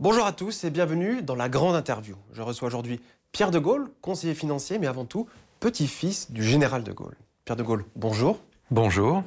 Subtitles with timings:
[0.00, 2.16] Bonjour à tous et bienvenue dans la grande interview.
[2.32, 3.02] Je reçois aujourd'hui
[3.32, 5.28] Pierre de Gaulle, conseiller financier, mais avant tout
[5.60, 7.18] petit-fils du général de Gaulle.
[7.44, 8.40] Pierre de Gaulle, bonjour.
[8.70, 9.22] Bonjour.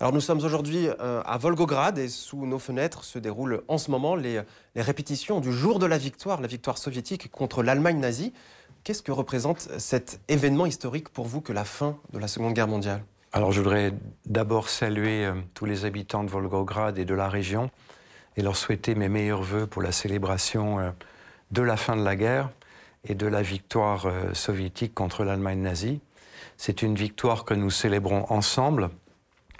[0.00, 3.90] Alors nous sommes aujourd'hui euh, à Volgograd et sous nos fenêtres se déroulent en ce
[3.90, 4.40] moment les,
[4.74, 8.32] les répétitions du jour de la victoire, la victoire soviétique contre l'Allemagne nazie.
[8.82, 12.68] Qu'est-ce que représente cet événement historique pour vous que la fin de la Seconde Guerre
[12.68, 13.04] mondiale?
[13.34, 13.92] Alors je voudrais
[14.24, 17.70] d'abord saluer euh, tous les habitants de Volgograd et de la région
[18.36, 20.90] et leur souhaiter mes meilleurs voeux pour la célébration euh,
[21.50, 22.50] de la fin de la guerre
[23.04, 26.00] et de la victoire soviétique contre l'Allemagne nazie.
[26.56, 28.88] C'est une victoire que nous célébrons ensemble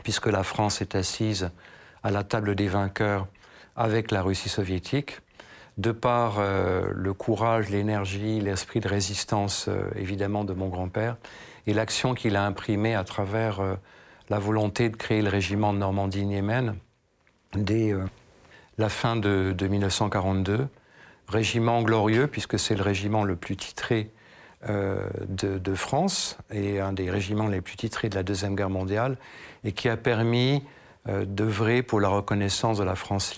[0.03, 1.51] puisque la France est assise
[2.05, 3.27] à la table des vainqueurs
[3.75, 5.21] avec la Russie soviétique,
[5.79, 11.17] de par euh, le courage, l'énergie, l'esprit de résistance euh, évidemment de mon grand-père,
[11.67, 13.75] et l'action qu'il a imprimée à travers euh,
[14.29, 16.77] la volonté de créer le régiment de Normandie-Niemen
[18.79, 20.69] la fin de, de, 1942.
[21.29, 24.11] Régiment glorieux, puisque c'est le régiment le plus titré
[24.67, 29.19] de, de, France et un des régiments les plus titrés de la Deuxième Guerre mondiale,
[29.63, 30.63] et qui a permis
[31.07, 33.37] euh, d'œuvrer pour la reconnaissance de la France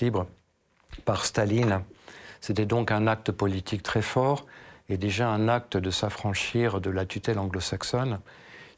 [0.00, 0.26] libre
[1.04, 1.82] par Staline.
[2.40, 4.46] C'était donc un acte politique très fort
[4.88, 8.20] et déjà un acte de s'affranchir de la tutelle anglo-saxonne.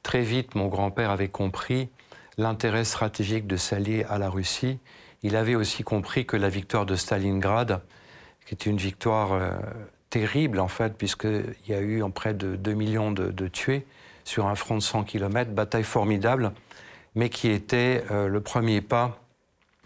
[0.02, 1.90] Très vite, mon grand-père avait compris
[2.38, 4.80] l'intérêt stratégique de s'allier à la Russie.
[5.22, 7.82] Il avait aussi compris que la victoire de Stalingrad,
[8.46, 9.50] qui est une victoire euh,
[10.08, 13.86] terrible en fait, puisqu'il y a eu en près de 2 millions de, de tués,
[14.24, 16.52] sur un front de 100 km, bataille formidable,
[17.14, 19.20] mais qui était euh, le premier pas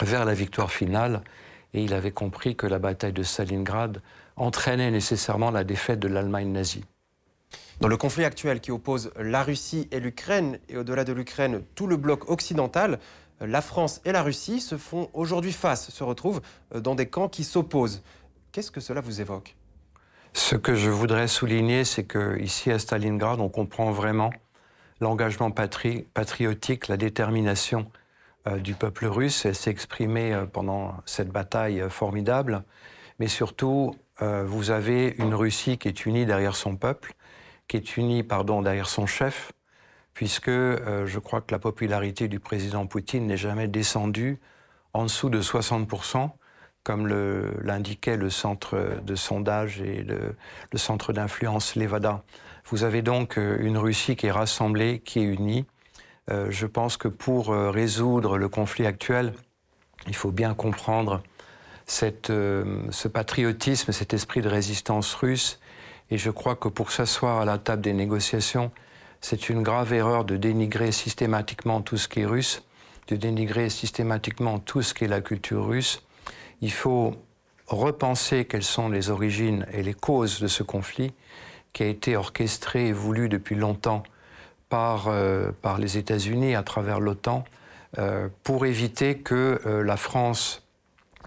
[0.00, 1.22] vers la victoire finale.
[1.72, 4.00] Et il avait compris que la bataille de Stalingrad
[4.36, 6.84] entraînait nécessairement la défaite de l'Allemagne nazie.
[7.80, 11.88] Dans le conflit actuel qui oppose la Russie et l'Ukraine, et au-delà de l'Ukraine, tout
[11.88, 13.00] le bloc occidental,
[13.40, 16.40] la France et la Russie se font aujourd'hui face, se retrouvent
[16.74, 18.02] euh, dans des camps qui s'opposent.
[18.52, 19.56] Qu'est-ce que cela vous évoque?
[20.32, 24.30] Ce que je voudrais souligner, c'est qu'ici à Stalingrad, on comprend vraiment
[25.00, 27.90] l'engagement patri patriotique, la détermination
[28.46, 29.44] euh, du peuple russe.
[29.44, 32.64] Elle s'est exprimée euh, pendant cette bataille euh, formidable.
[33.18, 37.14] Mais surtout, euh, vous avez une Russie qui est unie derrière son peuple,
[37.68, 39.52] qui est unie, pardon, derrière son chef,
[40.14, 44.40] puisque euh, je crois que la popularité du président Poutine n'est jamais descendue
[44.92, 45.90] en dessous de 60
[46.84, 47.06] comme
[47.62, 50.36] l'indiquait le, centre de sondage et le,
[50.70, 52.22] le centre d'influence Levada.
[52.66, 55.66] Vous avez donc euh, une Russie qui est rassemblée, qui est unie.
[56.30, 59.34] Euh, je pense que pour euh, résoudre le conflit actuel,
[60.06, 61.22] il faut bien comprendre
[61.86, 65.60] cette, euh, ce patriotisme, cet esprit de résistance russe.
[66.10, 68.70] Et je crois que pour s'asseoir à la table des négociations,
[69.24, 72.62] c'est une grave erreur de dénigrer systématiquement tout ce qui est russe,
[73.08, 76.02] de dénigrer systématiquement tout ce qui est la culture russe.
[76.60, 77.14] Il faut
[77.66, 81.14] repenser quelles sont les origines et les causes de ce conflit
[81.72, 84.02] qui a été orchestré et voulu depuis longtemps
[84.68, 87.44] par, euh, les États-Unis à travers l'OTAN
[87.96, 90.66] euh, pour éviter que euh, la France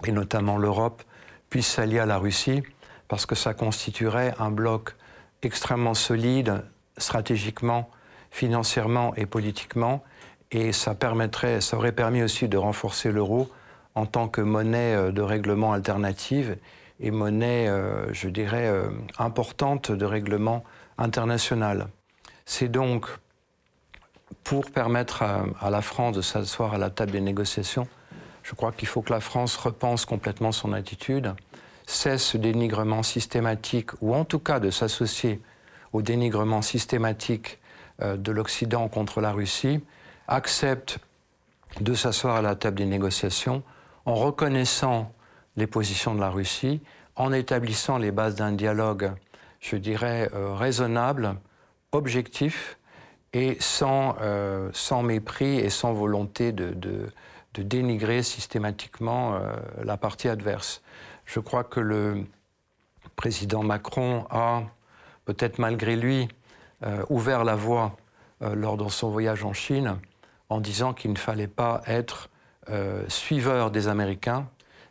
[0.06, 1.02] et notamment l'Europe
[1.50, 2.62] puissent s'allier à la Russie
[3.08, 4.94] parce que ça constituerait un bloc
[5.42, 6.62] extrêmement solide
[6.98, 7.90] stratégiquement,
[8.30, 10.02] financièrement et politiquement
[10.50, 13.50] et ça permettrait, ça aurait permis aussi de renforcer l'euro
[13.94, 16.56] en tant que monnaie euh, de règlement alternative
[17.00, 18.88] et monnaie, euh, je dirais, euh,
[19.18, 20.64] importante de règlement
[20.96, 21.88] international.
[22.44, 23.06] C'est donc
[24.42, 27.86] pour permettre à, à la France de s'asseoir à la table des négociations,
[28.42, 31.34] je crois qu'il faut que la France repense complètement son attitude,
[31.86, 35.40] cesse ce dénigrement systématique, ou en tout cas de s'associer
[35.92, 37.58] au dénigrement systématique
[38.02, 39.80] euh, de l'Occident contre la Russie,
[40.26, 40.98] accepte
[41.80, 43.62] de s'asseoir à la table des négociations,
[44.04, 45.12] en reconnaissant
[45.56, 46.80] les positions de la Russie,
[47.16, 49.12] en établissant les bases d'un dialogue,
[49.60, 51.36] je dirais, euh, raisonnable,
[51.92, 52.78] objectif
[53.32, 56.74] et sans, euh, sans mépris et sans volonté de,
[57.58, 59.36] dénigrer systématiquement
[59.82, 60.80] la partie adverse.
[61.24, 62.24] Je crois que le
[63.16, 64.62] président Macron a,
[65.28, 66.26] peut-être malgré lui,
[66.82, 67.98] euh, ouvert la voie
[68.40, 69.98] euh, lors de son voyage en Chine
[70.48, 72.30] en disant qu'il ne fallait pas être
[72.70, 74.48] euh, suiveur des Américains.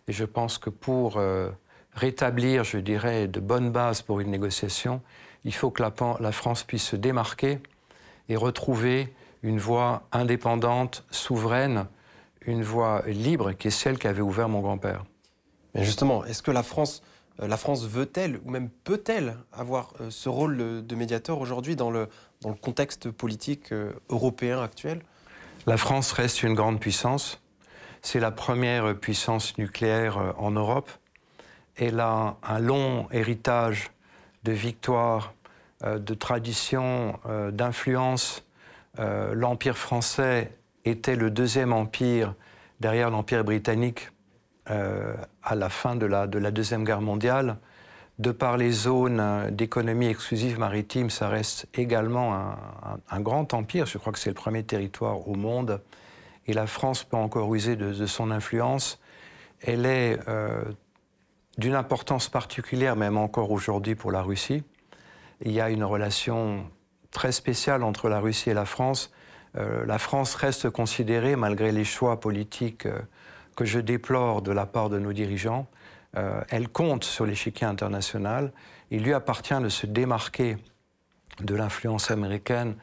[0.07, 1.19] Et je pense que pour
[1.93, 5.01] rétablir, je dirais, de bonnes bases pour une négociation,
[5.43, 7.59] il faut que la, France puisse se démarquer
[8.29, 9.13] et retrouver
[9.43, 11.87] une voie indépendante, souveraine,
[12.45, 15.03] une voie libre, qui est celle qu'avait ouvert mon grand-père.
[15.73, 17.01] Mais justement, est-ce que la France,
[17.39, 22.09] la France veut-elle ou même peut-elle avoir euh, ce rôle de médiateur aujourd'hui dans le,
[22.41, 25.01] dans le contexte politique euh, européen actuel?
[25.67, 27.41] La France reste une grande puissance.
[28.01, 30.89] C'est la première puissance nucléaire en Europe.
[31.75, 33.91] elle a un long héritage
[34.43, 35.33] de victoires,
[35.83, 37.19] de traditions,
[37.51, 38.45] d'influence.
[38.97, 40.53] L'Empire français
[40.85, 42.33] était le deuxième empire
[42.79, 44.09] derrière l'Empire britannique
[44.67, 47.57] à la fin de la, de la Deuxième Guerre mondiale
[48.19, 52.33] de par les zones d'économie exclusive maritime, ça reste également
[53.09, 53.85] un, grand empire.
[53.85, 55.81] Je crois que c'est le premier territoire au monde.
[56.47, 58.99] Et la France peut encore user de, son influence.
[59.61, 60.63] Elle est euh,
[61.57, 64.63] d'une importance particulière, même encore aujourd'hui, pour la Russie.
[65.41, 66.65] Il y a une relation
[67.11, 69.11] très spéciale entre la Russie et la France.
[69.57, 72.99] Euh, la France reste considérée, malgré les choix politiques euh,
[73.57, 75.67] que je déplore de la part de nos dirigeants,
[76.15, 78.53] euh, elle compte sur l'échiquier international.
[78.91, 80.57] Il lui appartient de se démarquer
[81.41, 82.75] de l'influence américaine.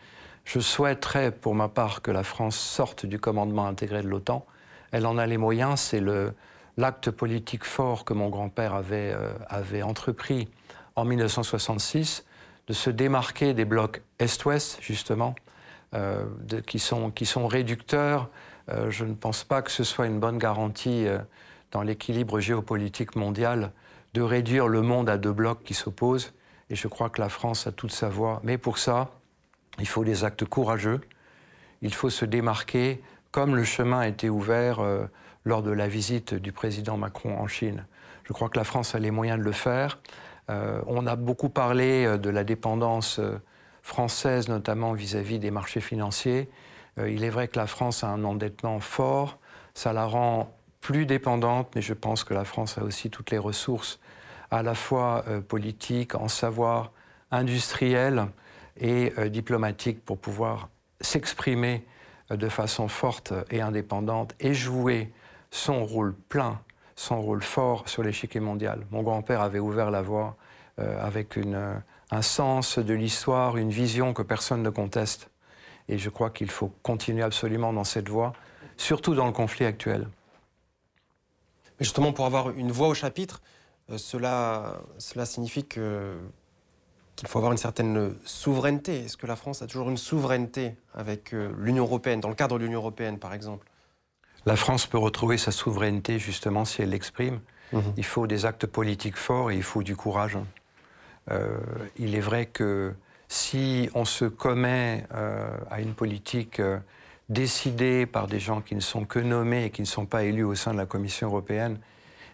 [0.44, 4.44] Je souhaiterais, pour ma part, que la France sorte du commandement intégré de l'OTAN.
[4.91, 6.03] Elle en a les moyens, c'est
[6.77, 10.49] l'acte politique fort que mon grand-père avait, euh, avait entrepris
[10.97, 12.25] en 1966,
[12.67, 15.37] de se démarquer des blocs Est-Ouest, justement,
[15.94, 16.25] euh,
[16.67, 18.29] qui, sont, qui sont réducteurs.
[18.69, 21.07] Je ne pense pas que ce soit une bonne garantie
[21.71, 23.73] dans l'équilibre géopolitique mondial
[24.15, 26.33] de réduire le monde à deux blocs qui s'opposent.
[26.71, 28.41] Et je crois que la France a toute sa voix.
[28.45, 29.11] Mais pour ça,
[29.79, 31.01] il faut des actes courageux.
[31.83, 33.03] Il faut se démarquer,
[33.33, 35.05] comme le chemin a été ouvert euh,
[35.45, 37.85] lors de la visite du président Macron en Chine.
[38.23, 39.99] Je crois que la France a les moyens de le faire.
[40.49, 43.21] Euh, on a beaucoup parlé euh, de la dépendance
[43.83, 46.49] française, notamment vis-à-vis -vis des marchés financiers.
[46.99, 49.38] Il est vrai que la France a un endettement fort.
[49.75, 50.55] Ça la rend
[50.85, 53.99] plus dépendante, mais je pense que la France a aussi toutes les ressources,
[54.50, 56.93] à la fois euh, politiques, en savoir,
[57.31, 58.26] industriel
[58.79, 60.69] et euh, diplomatique, pour pouvoir
[61.00, 61.87] s'exprimer
[62.31, 65.11] euh, de façon forte et indépendante et jouer
[65.50, 66.61] son rôle plein,
[66.96, 68.85] son rôle fort sur l'échiquier mondial.
[68.91, 70.37] Mon grand-père avait ouvert la voie
[70.76, 71.38] avec
[72.11, 75.31] un sens de l'histoire, une vision que personne ne conteste.
[75.89, 78.33] Et je crois qu'il faut continuer absolument dans cette voie,
[78.77, 80.09] surtout dans le conflit actuel.
[81.79, 83.43] Mais justement, pour avoir une voix au chapitre,
[83.91, 86.17] euh, cela, cela signifie que,
[87.17, 89.01] qu'il faut avoir une certaine souveraineté.
[89.01, 92.59] Est-ce que la France a toujours une souveraineté avec euh, l'Union européenne, dans le cadre
[92.59, 93.67] de l'Union européenne par exemple?
[94.47, 97.41] La France peut retrouver sa souveraineté justement si elle l'exprime.
[97.73, 97.95] Mhm.
[97.97, 100.39] Il faut des actes politiques forts et il faut du courage.
[101.31, 101.59] Euh,
[101.97, 102.95] il est vrai que
[103.29, 105.05] si on se commet
[105.71, 106.61] à une politique
[107.29, 110.44] décidés par des gens qui ne sont que nommés et qui ne sont pas élus
[110.44, 111.79] au sein de la Commission européenne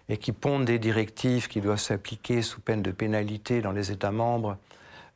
[0.08, 4.10] et qui pondent des directives qui doivent s'appliquer sous peine de pénalité dans les États
[4.10, 4.56] membres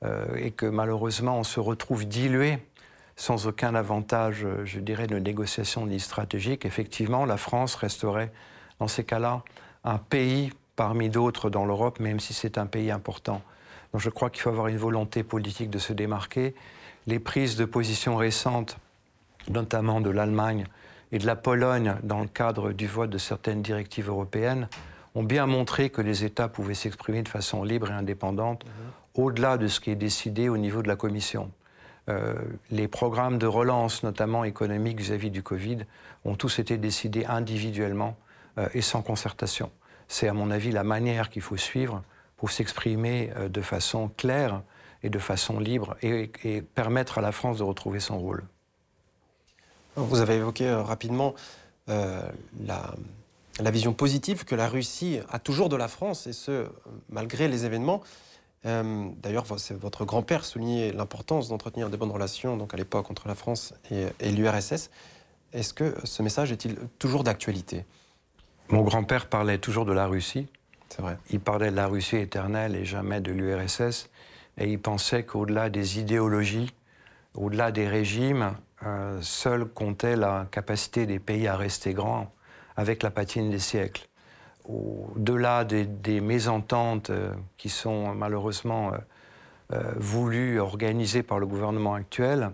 [0.04, 2.58] euh, et que malheureusement on se retrouve dilué
[3.16, 8.32] sans aucun avantage, je dirais, de négociation ni stratégique, effectivement, la France resterait,
[8.80, 9.42] dans ces cas-là,
[9.84, 13.40] un pays parmi d'autres dans l'Europe, même si c'est un pays important.
[13.94, 16.56] Donc je crois qu'il faut avoir une volonté politique de se démarquer.
[17.06, 18.76] Les prises de position récentes
[19.48, 20.66] notamment de l'Allemagne
[21.12, 24.68] et de la Pologne dans le cadre du vote de certaines directives européennes,
[25.14, 29.22] ont bien montré que les États pouvaient s'exprimer de façon libre et indépendante mhm.
[29.22, 31.52] au-delà de ce qui est décidé au niveau de la Commission.
[32.08, 32.34] Euh,
[32.72, 35.78] les programmes de relance, notamment économiques vis-à-vis du Covid,
[36.24, 38.16] ont tous été décidés individuellement
[38.58, 39.70] euh, et sans concertation.
[40.08, 42.02] C'est à mon avis la manière qu'il faut suivre
[42.44, 44.60] pour s'exprimer euh, de façon claire
[45.02, 48.44] et de façon libre et permettre à la France de retrouver son rôle.
[49.96, 51.34] Vous avez évoqué euh, rapidement
[51.88, 52.20] euh,
[52.66, 56.66] la, vision positive que la Russie a toujours de la France, et ce,
[57.08, 58.02] malgré les événements.
[58.66, 63.34] Euh, d'ailleurs, votre grand-père soulignait l'importance d'entretenir des bonnes relations, donc à l'époque, entre la
[63.34, 64.90] France et, et l'URSS.
[65.54, 67.86] Est-ce que ce message est-il toujours d'actualité?
[68.68, 70.46] Mon grand-père parlait toujours de la Russie.
[71.30, 74.10] Il parlait de la Russie éternelle et jamais de l'URSS.
[74.58, 76.72] Et il pensait qu'au-delà des idéologies,
[77.34, 78.54] au-delà des régimes,
[78.86, 79.20] euh,
[79.74, 82.32] comptait la capacité des pays à rester grands
[82.76, 84.06] avec la patine des siècles.
[84.66, 88.92] Au-delà des, mésententes euh, qui sont malheureusement
[89.72, 92.50] euh, voulues, organisées par le gouvernement actuel,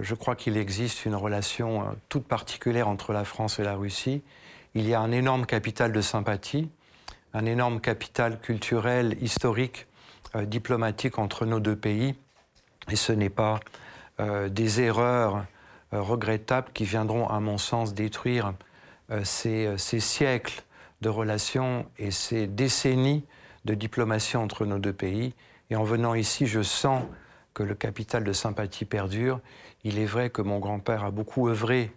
[0.00, 4.24] je crois qu'il existe une relation toute particulière entre la France et la Russie.
[4.74, 6.68] Il y a un énorme capital de sympathie,
[7.34, 9.86] un énorme capital culturel, historique,
[10.44, 12.14] diplomatique entre nos deux pays.
[12.90, 13.60] Et ce n'est pas
[14.18, 15.44] des erreurs
[15.94, 18.52] euh, regrettables qui viendront, à mon sens, détruire
[19.10, 20.62] euh, euh, ces, siècles
[21.00, 23.24] de relations et ces décennies
[23.64, 25.34] de diplomatie entre nos deux pays.
[25.70, 27.04] Et en venant ici, je sens
[27.54, 29.40] que le capital de sympathie perdure.
[29.82, 31.90] Il est vrai que mon grand-père a beaucoup œuvré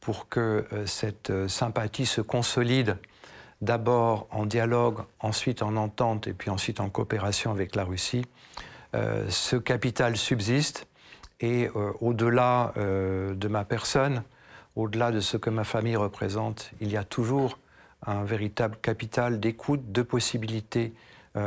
[0.00, 2.96] pour que cette sympathie se consolide
[3.62, 8.26] d'abord en dialogue, ensuite en entente et puis ensuite en coopération avec la Russie.
[8.94, 10.86] Euh, ce capital subsiste
[11.40, 14.24] et euh, au-delà euh, de ma personne,
[14.76, 17.58] au-delà de ce que ma famille représente, il y a toujours
[18.04, 20.92] un véritable capital d'écoute, de possibilités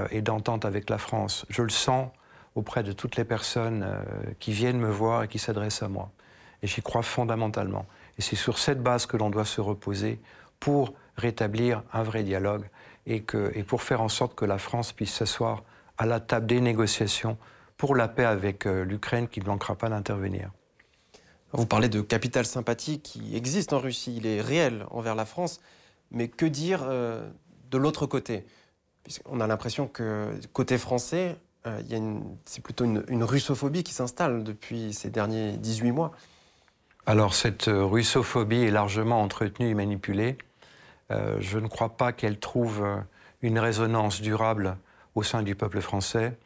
[0.10, 1.46] et d'entente avec la France.
[1.50, 2.10] Je le sens
[2.56, 3.86] auprès de toutes les personnes
[4.40, 6.12] qui viennent me voir et qui s'adressent à moi.
[6.64, 7.86] Et j'y crois fondamentalement.
[8.18, 10.20] Et c'est sur cette base que l'on doit se reposer
[10.60, 12.70] pour rétablir un vrai dialogue
[13.06, 15.64] et, que, et pour faire en sorte que la France puisse s'asseoir
[15.98, 17.38] à la table des négociations
[17.78, 20.52] pour la paix avec euh, l'Ukraine qui ne manquera pas d'intervenir.
[21.52, 25.62] Vous parlez de capital sympathie qui existe en Russie, il est réel envers la France,
[26.12, 27.30] mais que dire euh,
[27.72, 28.46] de l'autre côté?
[29.26, 31.82] On a l'impression que côté français, euh,
[32.46, 36.12] c'est plutôt une, une, russophobie qui s'installe depuis ces derniers 18 mois.
[37.06, 40.38] Alors cette russophobie est largement entretenue et manipulée.
[41.12, 42.98] Euh, je ne crois pas qu'elle trouve euh,
[43.42, 44.78] une résonance durable
[45.14, 46.38] au sein du peuple français.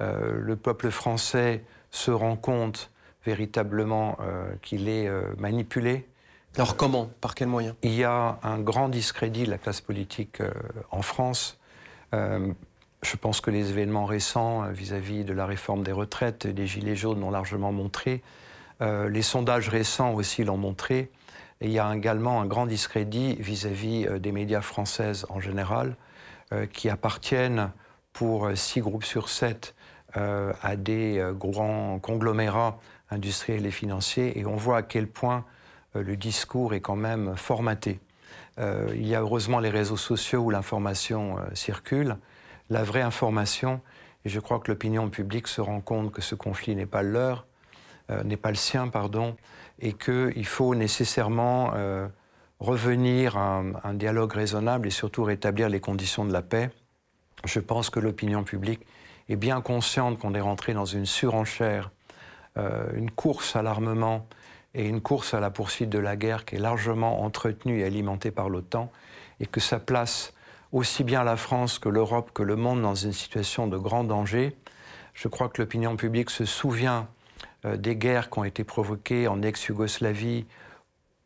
[0.00, 2.90] Euh, le peuple français se rend compte
[3.24, 4.18] véritablement
[4.60, 6.06] qu'il est manipulé.
[6.56, 7.08] Alors comment?
[7.22, 10.42] Par quels moyens Il y a un grand discrédit de la classe politique
[10.90, 11.58] en France.
[12.12, 16.96] je pense que les événements récents vis-à-vis de la réforme des retraites et des Gilets
[16.96, 18.22] jaunes l'ont largement montré.
[18.82, 21.10] les sondages récents aussi l'ont montré.
[21.60, 25.96] Et il y a également un grand discrédit vis-à-vis euh, des médias françaises en général,
[26.52, 27.70] euh, qui appartiennent
[28.12, 29.74] pour euh, six groupes sur sept
[30.16, 32.78] à des grands conglomérats
[33.10, 34.38] industriels et financiers.
[34.38, 35.44] Et on voit à quel point
[35.92, 37.98] le discours est quand même formaté.
[38.56, 42.16] il y a heureusement les réseaux sociaux où l'information circule.
[42.70, 43.80] La vraie information,
[44.24, 47.44] et je crois que l'opinion publique se rend compte que ce conflit n'est pas leur,
[48.24, 49.36] n'est pas le sien, pardon,
[49.78, 52.06] et qu'il faut nécessairement euh,
[52.60, 56.70] revenir à un, dialogue raisonnable et surtout rétablir les conditions de la paix.
[57.44, 58.86] Je pense que l'opinion publique
[59.28, 61.90] est bien consciente qu'on est rentré dans une surenchère,
[62.56, 64.26] euh, une course à l'armement
[64.74, 68.30] et une course à la poursuite de la guerre qui est largement entretenue et alimentée
[68.30, 68.90] par l'OTAN,
[69.40, 70.32] et que ça place
[70.72, 74.56] aussi bien la France que l'Europe que le monde dans une situation de grand danger.
[75.12, 77.06] Je crois que l'opinion publique se souvient
[77.64, 80.44] des guerres qui ont été provoquées en ex-Yougoslavie,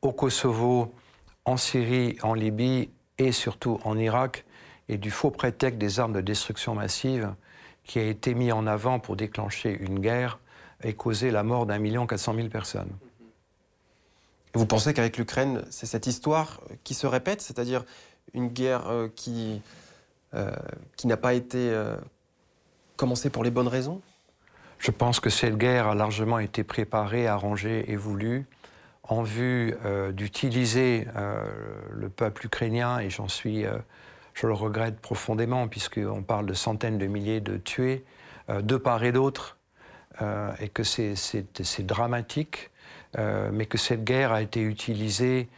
[0.03, 0.95] au Kosovo,
[1.45, 4.45] en Syrie, en Libye et surtout en Irak,
[4.89, 7.35] et du faux prétexte des armes de destruction massive
[7.85, 10.39] qui a été mis en avant pour déclencher une guerre
[10.85, 12.93] et causer la mort d'un million quatre cent mille personnes.
[14.55, 17.85] Vous pensez qu'avec l'Ukraine, c'est cette histoire qui se répète, c'est-à-dire
[18.35, 19.61] une guerre euh, qui,
[20.35, 20.55] euh,
[20.97, 21.75] qui n'a pas été
[22.97, 24.01] commencée pour les bonnes raisons?
[24.79, 28.47] Je pense que cette guerre a largement été préparée, arrangée et voulue
[29.09, 31.45] en vue euh, d'utiliser euh,
[31.91, 33.79] le peuple ukrainien, et euh,
[34.35, 38.05] je le regrette profondément, puisqu'on parle de centaines de milliers de tués,
[38.49, 39.59] de part et d'autre,
[40.61, 41.47] et que c'est
[41.81, 42.71] dramatique,
[43.53, 45.49] mais que cette guerre a été utilisée,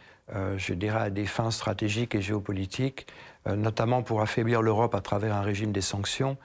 [0.57, 3.07] je dirais, à des fins stratégiques et géopolitiques,
[3.45, 6.37] notamment pour affaiblir l'Europe à travers un régime des sanctions,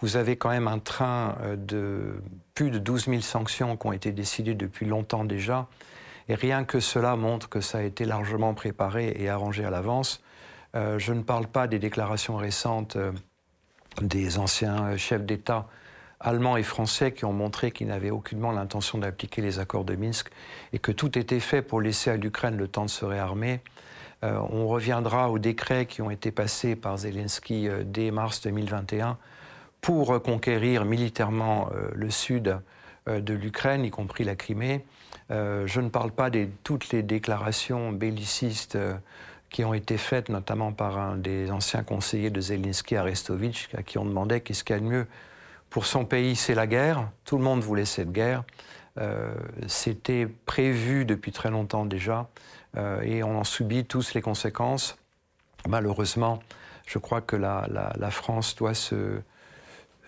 [0.00, 2.22] vous avez quand même un train euh, de
[2.54, 5.68] plus de 12 000 sanctions qui ont été décidées depuis longtemps déjà.
[6.28, 10.22] Et rien que cela montre que ça a été largement préparé et arrangé à l'avance.
[10.74, 13.12] Euh, je ne parle pas des déclarations récentes euh,
[14.00, 15.68] des anciens chefs d'État
[16.18, 20.30] allemands et français qui ont montré qu'ils n'avaient aucunement l'intention d'appliquer les accords de Minsk
[20.72, 23.60] et que tout était fait pour laisser à l'Ukraine le temps de se réarmer.
[24.22, 29.18] on reviendra aux décrets qui ont été passés par Zelensky dès mars 2021
[29.84, 32.58] pour conquérir militairement euh, le sud
[33.06, 34.82] euh, de l'Ukraine, y compris la Crimée.
[35.30, 38.78] Euh, je ne parle pas de toutes les déclarations bellicistes
[39.50, 43.98] qui ont été faites, notamment par un des anciens conseillers de Zelensky, Arestovitch, à qui
[43.98, 45.06] on demandait qu'est-ce qu'il y a de mieux
[45.68, 47.10] pour son pays, c'est la guerre.
[47.26, 48.44] Tout le monde voulait cette guerre.
[49.66, 52.28] C'était prévu depuis très longtemps déjà,
[53.02, 54.96] et on en subit tous les conséquences.
[55.68, 56.38] Malheureusement,
[56.86, 59.20] je crois que la, la France doit se,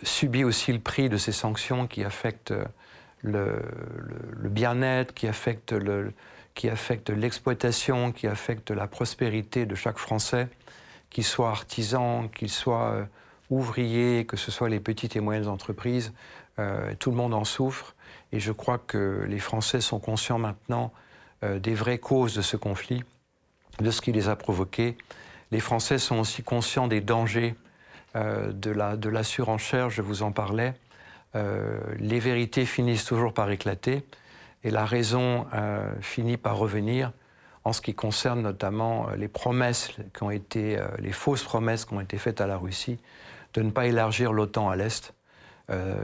[0.03, 2.55] subit aussi le prix de ces sanctions qui affectent
[3.23, 3.62] le,
[4.49, 5.75] bien-être, qui affectent
[6.55, 10.49] qui affectent l'exploitation, qui affectent la prospérité de chaque Français,
[11.11, 13.05] qu'il soit artisan, qu'il soit euh,
[13.50, 16.15] ouvrier, que ce soit les petites et moyennes entreprises.
[16.59, 17.95] Euh, tout le monde en souffre.
[18.33, 20.93] Et je crois que les Français sont conscients maintenant
[21.45, 23.05] euh, des vraies causes de ce conflit,
[23.81, 24.97] de ce qui les a provoqués.
[25.50, 27.55] Les Français sont aussi conscients des dangers
[28.16, 30.73] euh, de, la, de surenchère, je vous en parlais,
[31.35, 34.06] euh, les vérités finissent toujours par éclater
[34.64, 37.12] et la raison euh, finit par revenir.
[37.64, 42.00] en ce qui concerne notamment les promesses qui ont été, les fausses promesses qui ont
[42.00, 42.99] été faites à la Russie
[43.54, 45.12] de ne pas élargir l'OTAN à l'Est.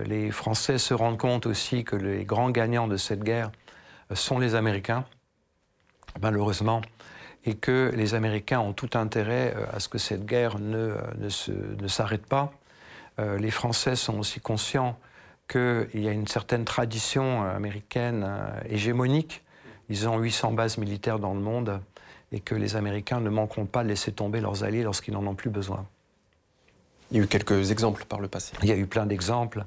[0.05, 3.53] les Français se rendent compte aussi que les grands gagnants de cette guerre
[4.13, 5.05] sont les Américains,
[6.21, 6.83] malheureusement,
[7.45, 12.25] et que les Américains ont tout intérêt à ce que cette guerre ne, ne s'arrête
[12.25, 12.53] pas.
[13.19, 14.97] les Français sont aussi conscients
[15.53, 19.43] qu'il y a une certaine tradition euh, américaine euh, hégémonique.
[19.89, 21.81] Ils ont 800 bases militaires dans le monde
[22.31, 25.35] et que les Américains ne manqueront pas de laisser tomber leurs alliés lorsqu'ils n'en ont
[25.35, 25.87] plus besoin.
[27.11, 28.55] Il y a eu quelques exemples par le passé.
[28.63, 29.67] Il y a eu plein d'exemples.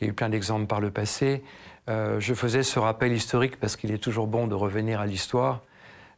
[0.00, 1.44] Il y a eu plein d'exemples par le passé.
[1.88, 5.62] Euh, je faisais ce rappel historique parce qu'il est toujours bon de revenir à l'histoire.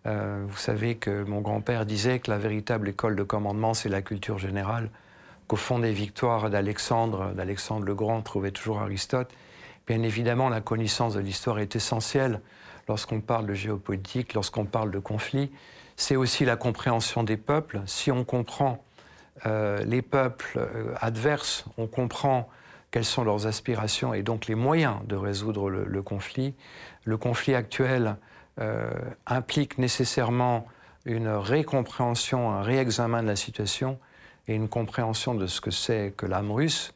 [0.04, 4.38] Vous savez que mon grand-père disait que la véritable école de commandement, c'est la culture
[4.38, 4.90] générale
[5.46, 9.30] qu'au fond des victoires d'Alexandre, d'Alexandre le Grand, trouvait toujours Aristote.
[9.86, 12.40] Bien évidemment, la connaissance de l'histoire est essentielle
[12.88, 15.50] lorsqu'on parle de géopolitique, lorsqu'on parle de conflit.
[15.96, 17.82] C'est aussi la compréhension des peuples.
[17.86, 18.82] Si on comprend
[19.46, 22.48] euh, les peuples euh, adverses, on comprend
[22.90, 26.54] quelles sont leurs aspirations et donc les moyens de résoudre le, conflit.
[27.04, 28.31] Le conflit actuel euh,
[29.26, 30.66] implique nécessairement
[31.04, 33.98] une récompréhension, un réexamen de la situation
[34.48, 36.94] et une compréhension de ce que c'est que l'âme russe,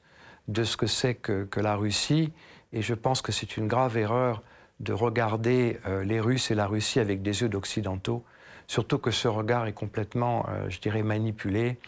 [0.49, 2.33] de ce que c'est que, la Russie.
[2.73, 4.43] Et je pense que c'est une grave erreur
[4.81, 8.25] de regarder euh, les Russes et la Russie avec des yeux d'occidentaux,
[8.67, 11.79] surtout que ce regard est complètement, euh, je dirais, manipulé.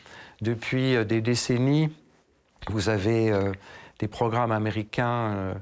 [0.41, 1.91] Depuis euh, des décennies,
[2.69, 3.33] vous avez
[4.01, 5.55] des programmes américains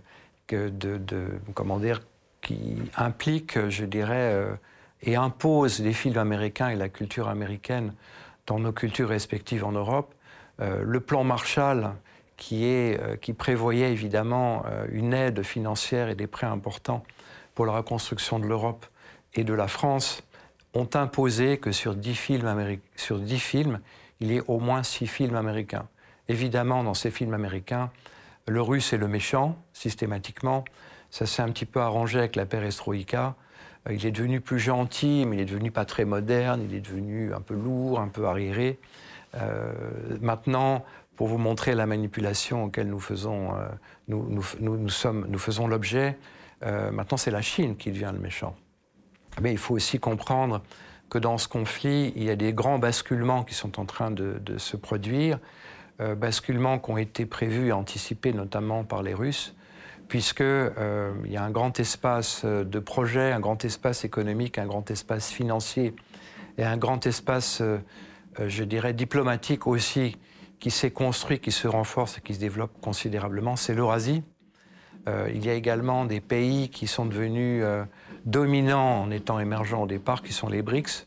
[0.48, 2.00] de, de, comment dire,
[2.46, 4.58] qui impliquent, je dirais,
[5.02, 7.92] et imposent les films américains et la culture américaine
[8.46, 10.14] dans nos cultures respectives en Europe.
[10.60, 11.92] Euh, le plan Marshall,
[12.36, 17.04] qui, euh, prévoyait évidemment euh, une aide financière et des prêts importants
[17.54, 18.86] pour la reconstruction de l'Europe
[19.34, 20.22] et de la France,
[20.74, 23.80] ont imposé que sur 10 films, sur 10 films
[24.20, 25.88] il y ait au moins 6 films américains.
[26.28, 27.90] Évidemment, dans ces films américains,
[28.46, 30.64] le russe est le méchant, systématiquement.
[31.16, 33.36] Ça s'est un petit peu arrangé avec la perestroïka.
[33.88, 36.80] Euh, il est devenu plus gentil, mais il est devenu pas très moderne, il est
[36.82, 38.78] devenu un peu lourd, un peu arriéré.
[39.34, 39.72] Euh,
[40.20, 43.66] maintenant, pour vous montrer la manipulation auquel nous faisons, euh,
[44.08, 46.18] nous, sommes, nous faisons l'objet,
[46.60, 48.54] maintenant c'est la Chine qui devient le méchant.
[49.40, 50.60] Mais il faut aussi comprendre
[51.08, 54.58] que dans ce conflit, il y a des grands basculements qui sont en train de
[54.58, 55.38] se produire,
[55.98, 59.54] basculements qui ont été prévus et anticipés notamment par les Russes,
[60.08, 64.66] puisqu'il euh, y a un grand espace euh, de projet, un grand espace économique, un
[64.66, 65.94] grand espace financier
[66.58, 67.78] et un grand espace, euh,
[68.46, 70.16] je dirais, diplomatique aussi,
[70.60, 74.22] qui s'est construit, qui se renforce et qui se développe considérablement, c'est l'Eurasie.
[75.06, 77.62] il y a également des pays qui sont devenus
[78.24, 81.06] dominants en étant émergents au départ, qui sont les BRICS,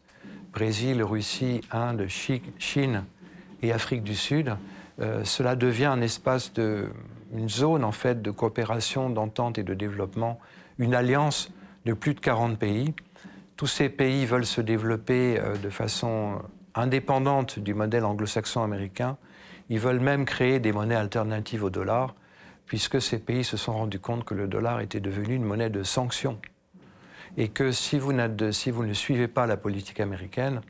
[0.53, 3.05] Brésil, Russie, Inde, Chine
[3.63, 4.55] et Afrique du Sud.
[5.23, 6.89] cela devient un espace de
[7.33, 10.39] une zone en fait de coopération, d'entente et de développement,
[10.77, 11.51] une alliance
[11.85, 12.93] de plus de 40 pays.
[13.57, 16.41] Tous ces pays veulent se développer euh, de façon
[16.75, 19.17] indépendante du modèle anglo-saxon américain.
[19.69, 22.15] Ils veulent même créer des monnaies alternatives au dollar,
[22.65, 25.83] puisque ces pays se sont rendus compte que le dollar était devenu une monnaie de
[25.83, 26.39] sanction.
[27.37, 30.61] Et que si vous, ne suivez pas la politique américaine,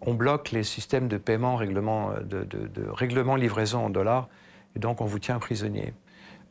[0.00, 4.28] on bloque les systèmes de paiement, règlement, euh, de, de, de livraison en dollars,
[4.74, 5.92] et donc on vous tient prisonnier.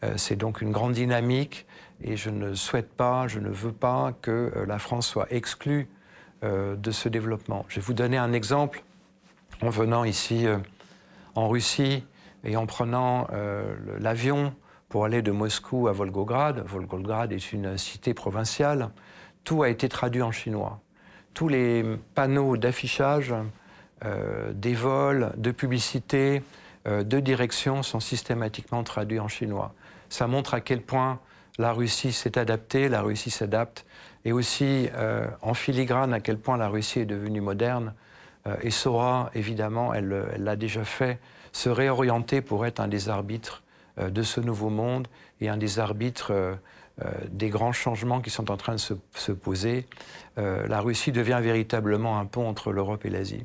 [0.03, 1.65] Euh, c'est donc une grande dynamique
[2.03, 5.87] et je ne souhaite pas, je ne veux pas que euh, la France soit exclue
[6.43, 7.65] euh, de ce développement.
[7.67, 8.83] Je vais vous donner un exemple
[9.61, 10.47] en venant ici
[11.35, 12.03] en Russie
[12.43, 13.27] et en prenant
[13.99, 14.55] l'avion
[14.89, 16.63] pour aller de Moscou à Volgograd.
[16.65, 18.89] Volgograd est une cité provinciale.
[19.43, 20.79] Tout a été traduit en chinois.
[21.35, 21.85] Tous les
[22.15, 23.35] panneaux d'affichage,
[24.03, 26.41] des vols, de publicité,
[26.87, 29.75] de direction sont systématiquement traduits en chinois
[30.11, 31.19] ça montre à quel point
[31.57, 33.85] la Russie s'est adaptée, la Russie s'adapte,
[34.25, 37.93] et aussi euh, en filigrane à quel point la Russie est devenue moderne
[38.45, 41.19] euh, et saura, évidemment, elle l'a déjà fait,
[41.53, 43.63] se réorienter pour être un des arbitres
[43.99, 45.07] euh, de ce nouveau monde
[45.39, 46.57] et un des arbitres
[47.31, 49.87] des grands changements qui sont en train de se, se poser.
[50.37, 53.43] la Russie devient véritablement un pont entre l'Europe et l'Asie.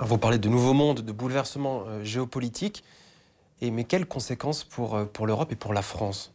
[0.00, 2.82] Vous parlez de nouveau monde, de bouleversement géopolitique.
[3.60, 6.32] Mais quelles conséquences pour, euh, pour l'Europe et pour la France?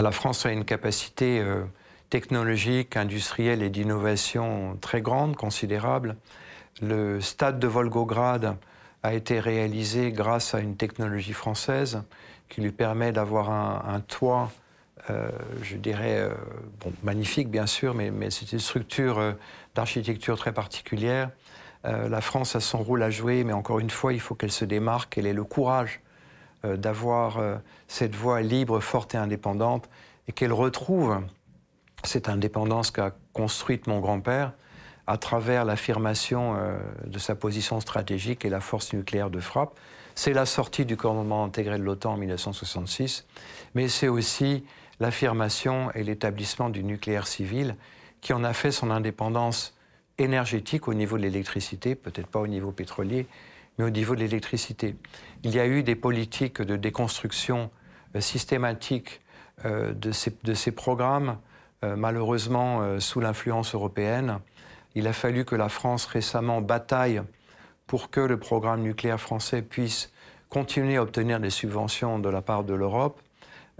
[0.00, 1.64] La France a une capacité euh,
[2.10, 6.16] technologique, industrielle et d'innovation très grande, considérable.
[6.80, 8.56] Le stade de Volgograd
[9.02, 12.02] a été réalisé grâce à une technologie française
[12.48, 14.50] qui lui permet d'avoir un, toit
[15.62, 16.30] je dirais,
[17.02, 19.34] magnifique bien sûr, mais c'est une structure
[19.74, 21.30] d'architecture très particulière.
[21.84, 24.64] la France a son rôle à jouer, mais encore une fois, il faut qu'elle se
[24.64, 26.00] démarque, qu'elle ait le courage
[26.64, 27.38] d'avoir
[27.88, 29.88] cette voix libre, forte et indépendante,
[30.28, 31.20] et qu'elle retrouve
[32.04, 34.52] cette indépendance qu'a construite mon grand-père
[35.06, 39.78] à travers l'affirmation euh, de sa position stratégique et la force nucléaire de frappe.
[40.14, 43.26] C'est la sortie du commandement intégré de l'OTAN en 1966,
[43.74, 44.64] mais c'est aussi
[45.00, 47.76] l'affirmation et l'établissement du nucléaire civil
[48.20, 49.76] qui en a fait son indépendance
[50.16, 53.26] énergétique au niveau de l'électricité, peut-être pas au niveau pétrolier,
[53.78, 54.96] mais au niveau de l'électricité.
[55.42, 57.70] Il y a eu des politiques de déconstruction
[58.14, 59.20] euh, systématique
[59.64, 61.38] euh, de, ces, programmes,
[61.82, 64.38] malheureusement sous l'influence européenne,
[64.94, 67.20] il a fallu que la France récemment bataille
[67.86, 70.12] pour que le programme nucléaire français puisse
[70.48, 73.20] continuer à obtenir des subventions de la part de l'Europe.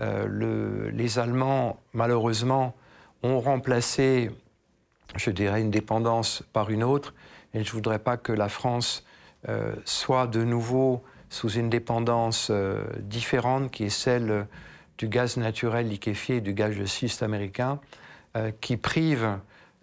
[0.01, 2.75] Euh, les Allemands, malheureusement,
[3.23, 4.31] ont remplacé,
[5.17, 7.15] je dirais, une dépendance par une autre.
[7.55, 9.11] Et je ne voudrais pas que la France euh,
[9.85, 14.47] soit de nouveau sous une dépendance euh, différente, qui est celle
[14.99, 17.81] du gaz naturel liquéfié et du gaz de schiste américain,
[18.61, 19.39] qui prive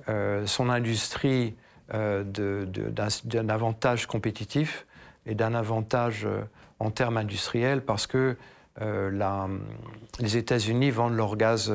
[0.09, 1.55] euh, son industrie
[1.93, 4.87] euh, d'un avantage compétitif
[5.25, 6.41] et d'un avantage euh,
[6.79, 8.35] en termes industriels parce que
[8.79, 11.71] les États-Unis vendent leur gaz,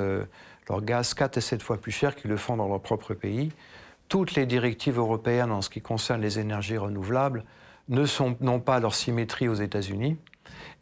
[0.69, 3.53] leur gaz 4 et 7 fois plus cher qu'ils le font dans leur propre pays.
[4.09, 7.45] Toutes les directives européennes en ce qui concerne les énergies renouvelables
[7.89, 10.17] n'ont pas leur symétrie aux États-Unis.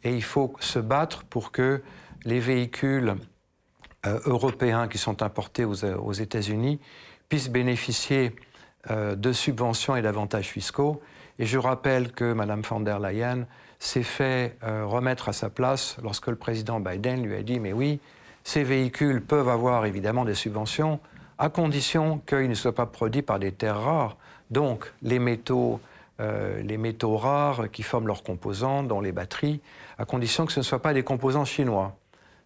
[0.03, 1.81] Et il faut se battre pour que
[2.25, 3.15] les véhicules
[4.25, 6.79] européens qui sont importés aux États-Unis
[7.29, 8.35] puissent bénéficier
[8.91, 11.01] euh, de subventions et d'avantages fiscaux.
[11.39, 13.47] Et je rappelle que Mme von der Leyen
[13.79, 17.73] s'est fait euh, remettre à sa place lorsque le président Biden lui a dit Mais
[17.73, 17.99] oui,
[18.43, 20.99] ces véhicules peuvent avoir évidemment des subventions,
[21.39, 24.17] à condition qu'ils ne soient pas produits par des terres rares.
[24.51, 25.81] Donc, les métaux,
[26.21, 29.61] euh, les métaux rares qui forment leurs composants, dont les batteries,
[29.97, 31.97] à condition que ce ne soient pas des composants chinois.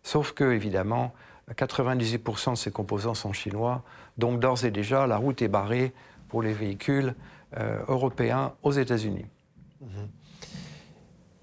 [0.01, 1.13] Sauf que, évidemment,
[1.53, 3.83] 98% de ces composants sont chinois.
[4.17, 5.93] Donc d'ores et déjà, la route est barrée
[6.27, 7.15] pour les véhicules
[7.57, 9.25] euh, européens aux États-Unis.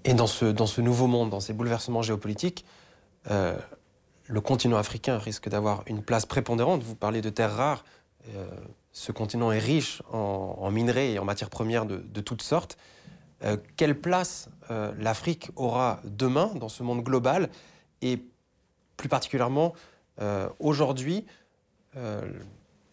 [0.03, 2.65] Et dans ce, nouveau monde, dans ces bouleversements géopolitiques,
[3.29, 3.57] euh,
[4.25, 6.83] le continent africain risque d'avoir une place prépondérante.
[6.83, 7.83] Vous parlez de terres rares.
[8.97, 12.77] Ce continent est riche en, minerais et en matières premières de, toutes sortes.
[13.75, 14.49] quelle place
[14.97, 17.49] l'Afrique aura demain dans ce monde global
[18.01, 18.23] et
[18.97, 19.73] plus particulièrement
[20.59, 21.25] aujourd'hui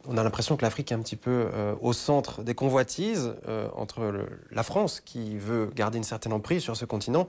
[0.06, 3.68] on a l'impression que l'Afrique est un petit peu euh, au centre des convoitises euh,
[3.74, 7.26] entre la France, qui veut garder une certaine emprise sur ce continent,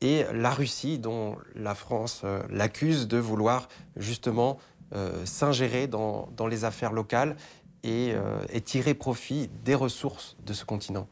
[0.00, 4.58] et la Russie, dont la France euh, l'accuse de vouloir justement
[5.24, 7.36] s'ingérer dans, les affaires locales
[7.82, 8.14] et,
[8.52, 11.08] et, tirer profit des ressources de ce continent.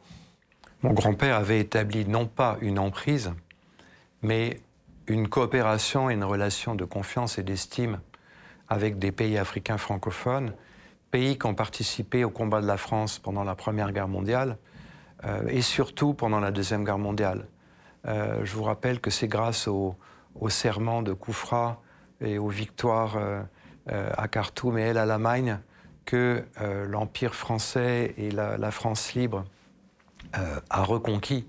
[0.83, 3.33] Mon grand-père avait établi non pas une emprise,
[4.22, 4.61] mais
[5.07, 8.00] une coopération et une relation de confiance et d'estime
[8.68, 10.52] avec des pays africains francophones
[11.11, 14.59] pays qui ont participé au combat de la France pendant la Première Guerre mondiale
[15.24, 17.46] euh, et surtout pendant la Deuxième Guerre mondiale.
[18.07, 19.96] Euh, je vous rappelle que c'est grâce au,
[20.48, 21.81] serment de Koufra
[22.20, 23.42] et aux victoires euh,
[23.87, 25.61] à Khartoum et El Alamein
[26.09, 26.42] que
[26.88, 29.44] l'Empire français et la, France libre
[30.33, 31.47] a reconquis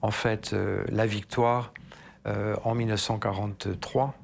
[0.00, 0.54] en fait
[0.88, 1.74] la victoire
[2.24, 4.14] en 1943.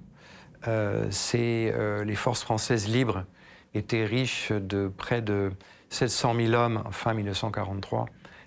[1.10, 3.24] c'est les forces françaises libres
[3.74, 5.50] était riche de près de
[5.90, 8.06] 700 000 hommes fin 1943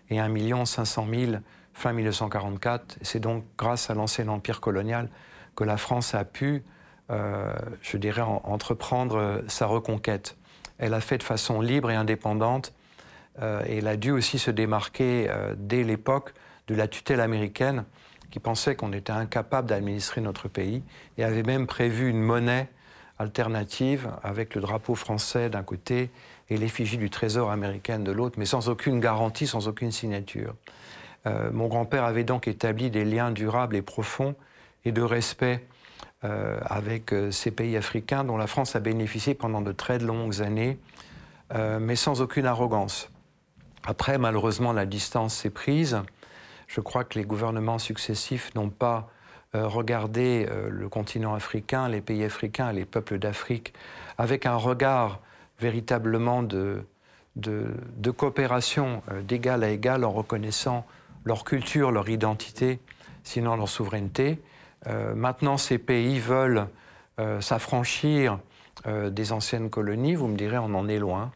[0.10, 1.32] et 1 500 000
[1.74, 2.98] fin 1944.
[3.02, 5.10] C'est donc grâce à l'ancien empire colonial
[5.56, 6.64] que la France a pu,
[7.12, 10.38] euh, je dirais, entreprendre sa reconquête.
[10.78, 12.74] Elle a fait de façon libre et indépendante
[13.42, 16.34] euh, et elle a dû aussi se démarquer euh, dès l'époque
[16.68, 17.86] de la tutelle américaine
[18.32, 20.84] qui pensait qu'on était incapable d'administrer notre pays
[21.18, 22.68] et avait même prévu une monnaie
[23.20, 26.10] alternative avec le drapeau français d'un côté
[26.50, 30.54] et l'effigie du Trésor américain de l'autre, mais sans aucune garantie, sans aucune signature.
[31.26, 34.36] Euh, mon grand-père avait donc établi des liens durables et profonds
[34.84, 35.66] et de respect
[36.26, 40.42] euh, avec euh, ces pays africains dont la France a bénéficié pendant de très longues
[40.42, 40.78] années,
[41.80, 43.10] mais sans aucune arrogance.
[43.86, 46.02] Après, malheureusement, la distance s'est prise.
[46.68, 49.10] Je crois que les gouvernements successifs n'ont pas
[49.56, 53.74] euh, euh, le continent africain, les pays africains, les peuples d'Afrique,
[54.18, 55.22] avec un regard
[55.60, 56.84] véritablement de,
[58.18, 60.86] coopération euh, d'égal à égal en reconnaissant
[61.24, 62.80] leur culture, leur identité,
[63.24, 64.40] sinon leur souveraineté.
[64.88, 66.68] Maintenant, ces pays veulent
[67.40, 68.40] s'affranchir
[68.86, 71.32] des anciennes colonies, vous me direz, on en est loin.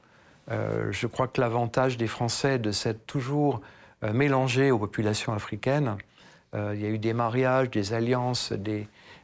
[0.50, 3.62] je crois que l'avantage des Français de s'être toujours
[4.04, 5.98] mélangés aux populations africaines,
[6.54, 8.54] il y a eu des mariages, des alliances,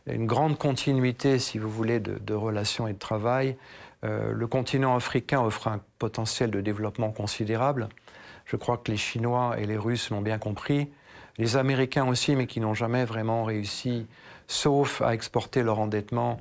[0.07, 3.57] une grande continuité, si vous voulez, de, relations et de travail.
[4.03, 7.89] Euh, le continent africain offre un potentiel de développement considérable.
[8.45, 10.89] Je crois que les Chinois et les Russes l'ont bien compris.
[11.37, 14.07] Les Américains aussi, mais qui n'ont jamais vraiment réussi,
[14.47, 16.39] sauf à exporter leur endettement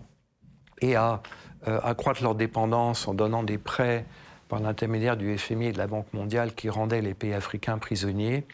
[0.81, 1.23] et à
[1.67, 4.05] euh, accroître leur dépendance en donnant des prêts
[4.49, 8.47] par l'intermédiaire du FMI et de la Banque mondiale qui rendaient les pays africains prisonniers.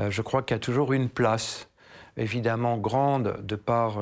[0.00, 1.68] Euh, je crois qu'il y a toujours une place,
[2.16, 3.98] évidemment grande, de par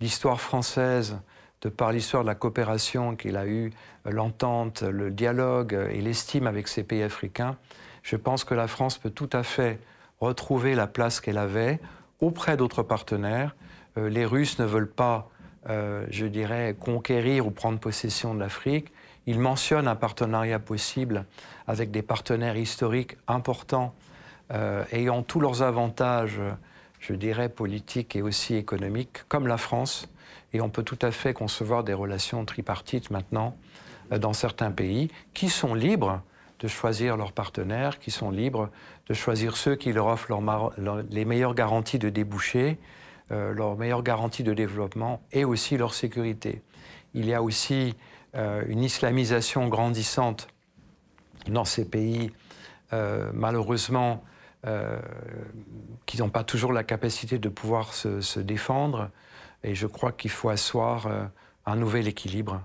[0.00, 1.18] l'histoire française,
[1.60, 3.72] de par l'histoire de la coopération qu'il a eue,
[4.04, 7.56] l'entente, le dialogue et l'estime avec ces pays africains,
[8.02, 9.78] je pense que la France peut tout à fait
[10.22, 11.80] retrouver la place qu'elle avait
[12.20, 13.54] auprès d'autres partenaires.
[13.98, 15.28] Euh, les Russes ne veulent pas,
[15.68, 18.92] euh, je dirais, conquérir ou prendre possession de l'Afrique.
[19.26, 21.24] Ils mentionnent un partenariat possible
[21.66, 23.94] avec des partenaires historiques importants,
[24.52, 26.40] euh, ayant tous leurs avantages
[27.00, 30.08] je dirais, politique et aussi économique, comme la France.
[30.52, 33.56] Et on peut tout à fait concevoir des relations tripartites maintenant
[34.16, 36.22] dans certains pays qui sont libres
[36.62, 38.70] de choisir leurs partenaires, qui sont libres
[39.08, 40.32] de choisir ceux qui leur offrent
[41.10, 42.78] les meilleures garanties de débouchés,
[43.32, 46.62] euh, leurs meilleures garanties de développement et aussi leur sécurité.
[47.14, 47.96] Il y a aussi
[48.36, 50.46] euh, une islamisation grandissante
[51.48, 52.30] dans ces pays,
[53.32, 54.22] malheureusement,
[54.66, 55.00] euh,
[56.06, 59.10] qui n'ont pas toujours la capacité de pouvoir se, défendre.
[59.64, 61.08] Et je crois qu'il faut asseoir
[61.66, 62.62] un nouvel équilibre.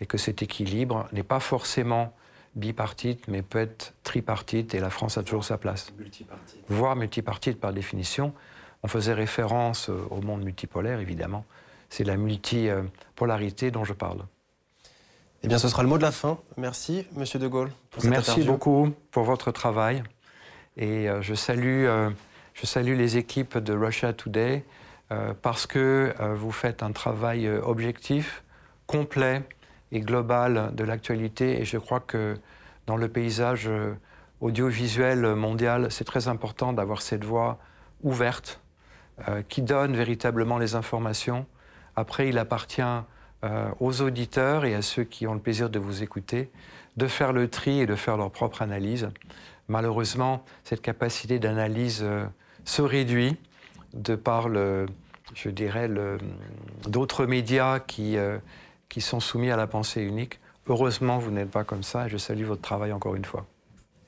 [0.00, 2.12] Et que cet équilibre n'est pas forcément
[2.58, 4.74] bipartite, mais peut être tripartite.
[4.74, 5.92] Et la France a toujours sa place.
[5.98, 6.64] Multipartite.
[6.68, 8.32] Voire multipartite par définition.
[8.82, 11.44] On faisait référence euh, au monde multipolaire, évidemment.
[11.88, 14.20] C'est la multipolarité dont je parle.
[15.42, 16.38] Eh bien, ce sera le mot de la fin.
[16.56, 20.02] Merci, Monsieur De Gaulle, pour cette Merci beaucoup pour votre travail.
[20.76, 22.10] Et euh, je, salue, euh,
[22.54, 24.64] je salue les équipes de Russia Today
[25.10, 28.42] euh, parce que vous faites un travail objectif,
[28.86, 29.42] complet
[29.92, 31.60] et global de l'actualité.
[31.60, 32.34] Et je crois que
[32.86, 33.70] dans le paysage
[34.40, 37.58] audiovisuel mondial, c'est très important d'avoir cette voix
[38.02, 38.60] ouverte
[39.48, 41.46] qui donne véritablement les informations.
[41.96, 42.82] Après, il appartient
[43.80, 46.50] aux auditeurs et à ceux qui ont le plaisir de vous écouter
[46.96, 49.08] de faire le tri et de faire leur propre analyse
[49.68, 52.26] malheureusement, cette capacité d'analyse euh,
[52.64, 53.36] se réduit
[53.94, 54.86] de par, le,
[55.34, 55.88] je dirais,
[56.86, 58.38] d'autres médias qui, euh,
[58.88, 60.40] qui sont soumis à la pensée unique.
[60.66, 63.46] Heureusement, vous n'êtes pas comme ça et je salue votre travail encore une fois.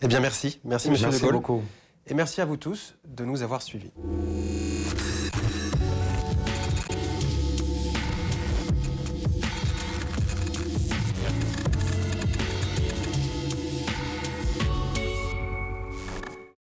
[0.03, 0.61] Eh bien, merci.
[0.65, 1.63] Merci, Monsieur merci beaucoup.
[2.07, 3.93] Et merci à vous tous de nous avoir suivis.